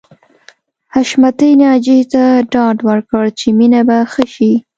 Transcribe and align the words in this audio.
حشمتي 0.93 1.49
ناجیې 1.61 1.99
ته 2.13 2.23
ډاډ 2.51 2.77
ورکړ 2.89 3.23
چې 3.39 3.47
مينه 3.57 3.81
به 3.87 3.97
ښه 4.11 4.23
شي 4.33 4.53